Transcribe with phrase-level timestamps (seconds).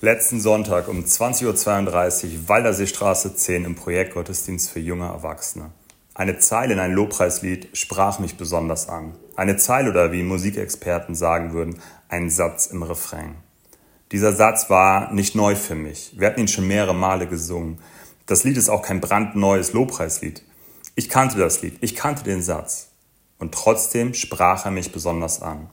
[0.00, 1.44] Letzten Sonntag um 20.32
[2.26, 5.72] Uhr Walderseestraße 10 im Projekt Gottesdienst für junge Erwachsene.
[6.14, 9.16] Eine Zeile in ein Lobpreislied sprach mich besonders an.
[9.34, 13.34] Eine Zeile oder wie Musikexperten sagen würden, ein Satz im Refrain.
[14.12, 16.12] Dieser Satz war nicht neu für mich.
[16.16, 17.80] Wir hatten ihn schon mehrere Male gesungen.
[18.26, 20.44] Das Lied ist auch kein brandneues Lobpreislied.
[20.94, 22.90] Ich kannte das Lied, ich kannte den Satz.
[23.40, 25.68] Und trotzdem sprach er mich besonders an.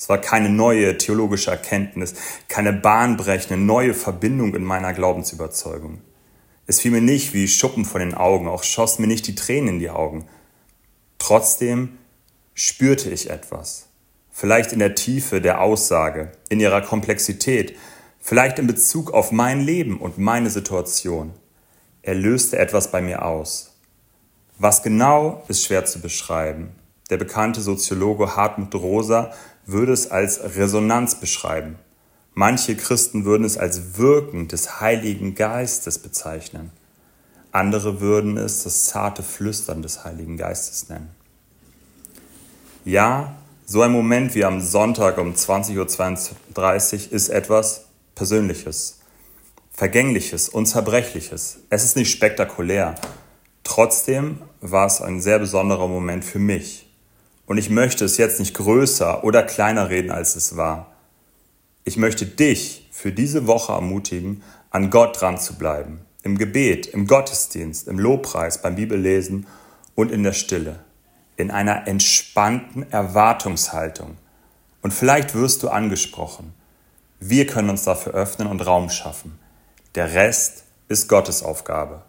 [0.00, 2.14] Es war keine neue theologische Erkenntnis,
[2.48, 6.00] keine bahnbrechende neue Verbindung in meiner Glaubensüberzeugung.
[6.66, 9.74] Es fiel mir nicht wie Schuppen von den Augen, auch schossen mir nicht die Tränen
[9.74, 10.24] in die Augen.
[11.18, 11.98] Trotzdem
[12.54, 13.88] spürte ich etwas.
[14.30, 17.76] Vielleicht in der Tiefe der Aussage, in ihrer Komplexität,
[18.20, 21.34] vielleicht in Bezug auf mein Leben und meine Situation.
[22.00, 23.76] Er löste etwas bei mir aus.
[24.56, 26.70] Was genau ist schwer zu beschreiben.
[27.10, 29.32] Der bekannte Soziologe Hartmut Rosa
[29.66, 31.78] würde es als Resonanz beschreiben.
[32.34, 36.70] Manche Christen würden es als Wirken des Heiligen Geistes bezeichnen.
[37.52, 41.10] Andere würden es das zarte Flüstern des Heiligen Geistes nennen.
[42.84, 43.34] Ja,
[43.66, 49.00] so ein Moment wie am Sonntag um 20.32 Uhr ist etwas Persönliches,
[49.72, 51.58] Vergängliches, Unzerbrechliches.
[51.70, 52.94] Es ist nicht spektakulär.
[53.64, 56.89] Trotzdem war es ein sehr besonderer Moment für mich.
[57.50, 60.92] Und ich möchte es jetzt nicht größer oder kleiner reden, als es war.
[61.82, 66.02] Ich möchte dich für diese Woche ermutigen, an Gott dran zu bleiben.
[66.22, 69.48] Im Gebet, im Gottesdienst, im Lobpreis, beim Bibellesen
[69.96, 70.78] und in der Stille.
[71.36, 74.16] In einer entspannten Erwartungshaltung.
[74.80, 76.54] Und vielleicht wirst du angesprochen.
[77.18, 79.40] Wir können uns dafür öffnen und Raum schaffen.
[79.96, 82.04] Der Rest ist Gottes Aufgabe.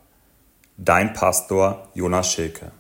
[0.78, 2.72] Dein Pastor Jonas Schilke.